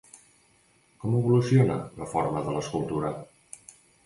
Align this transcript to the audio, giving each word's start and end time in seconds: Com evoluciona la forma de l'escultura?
Com 1.03 1.17
evoluciona 1.17 1.75
la 2.01 2.09
forma 2.15 2.43
de 2.49 2.57
l'escultura? 2.57 3.15